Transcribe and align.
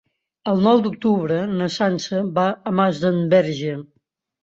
El 0.53 0.63
nou 0.67 0.81
d'octubre 0.85 1.37
na 1.61 1.69
Sança 1.77 2.25
va 2.41 2.49
a 2.73 2.77
Masdenverge. 2.83 3.81